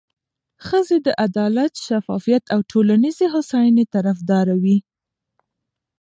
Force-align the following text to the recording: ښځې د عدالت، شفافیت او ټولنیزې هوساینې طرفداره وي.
ښځې 0.65 0.97
د 1.05 1.07
عدالت، 1.25 1.73
شفافیت 1.87 2.43
او 2.53 2.59
ټولنیزې 2.71 3.25
هوساینې 3.33 3.85
طرفداره 3.95 4.55
وي. 4.63 4.77